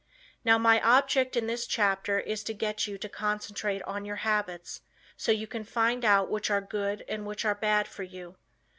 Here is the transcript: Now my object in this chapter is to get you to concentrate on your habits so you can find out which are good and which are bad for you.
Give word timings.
Now 0.43 0.57
my 0.57 0.81
object 0.81 1.37
in 1.37 1.45
this 1.45 1.67
chapter 1.67 2.19
is 2.19 2.43
to 2.45 2.55
get 2.55 2.87
you 2.87 2.97
to 2.97 3.07
concentrate 3.07 3.83
on 3.83 4.03
your 4.03 4.15
habits 4.25 4.81
so 5.15 5.31
you 5.31 5.45
can 5.45 5.63
find 5.63 6.03
out 6.03 6.27
which 6.31 6.49
are 6.49 6.59
good 6.59 7.05
and 7.07 7.23
which 7.23 7.45
are 7.45 7.53
bad 7.53 7.87
for 7.87 8.01
you. 8.01 8.35